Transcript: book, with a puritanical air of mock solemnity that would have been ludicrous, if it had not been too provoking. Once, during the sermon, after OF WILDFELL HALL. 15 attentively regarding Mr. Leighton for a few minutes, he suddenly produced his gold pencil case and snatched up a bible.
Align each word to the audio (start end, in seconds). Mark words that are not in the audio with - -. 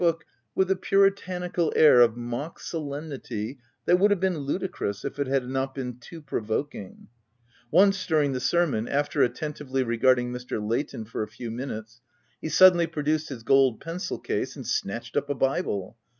book, 0.01 0.25
with 0.55 0.71
a 0.71 0.75
puritanical 0.75 1.71
air 1.75 2.01
of 2.01 2.17
mock 2.17 2.59
solemnity 2.59 3.59
that 3.85 3.99
would 3.99 4.09
have 4.09 4.19
been 4.19 4.35
ludicrous, 4.39 5.05
if 5.05 5.19
it 5.19 5.27
had 5.27 5.47
not 5.47 5.75
been 5.75 5.95
too 5.99 6.19
provoking. 6.19 7.07
Once, 7.69 8.07
during 8.07 8.31
the 8.31 8.39
sermon, 8.39 8.87
after 8.87 9.21
OF 9.21 9.27
WILDFELL 9.27 9.27
HALL. 9.27 9.29
15 9.29 9.35
attentively 9.59 9.83
regarding 9.83 10.31
Mr. 10.33 10.67
Leighton 10.69 11.05
for 11.05 11.21
a 11.21 11.27
few 11.27 11.51
minutes, 11.51 12.01
he 12.41 12.49
suddenly 12.49 12.87
produced 12.87 13.29
his 13.29 13.43
gold 13.43 13.79
pencil 13.79 14.17
case 14.17 14.55
and 14.55 14.65
snatched 14.65 15.15
up 15.15 15.29
a 15.29 15.35
bible. 15.35 15.95